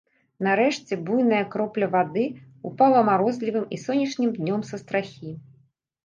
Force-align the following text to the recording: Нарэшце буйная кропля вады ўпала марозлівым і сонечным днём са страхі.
Нарэшце 0.45 0.93
буйная 1.07 1.41
кропля 1.55 1.89
вады 1.95 2.23
ўпала 2.69 3.03
марозлівым 3.09 3.65
і 3.77 3.79
сонечным 3.83 4.29
днём 4.39 4.65
са 4.71 4.81
страхі. 4.83 5.35